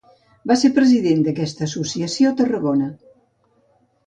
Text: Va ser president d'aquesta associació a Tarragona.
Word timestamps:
Va 0.51 0.55
ser 0.61 0.71
president 0.77 1.21
d'aquesta 1.27 1.67
associació 1.67 2.33
a 2.33 2.37
Tarragona. 2.41 2.89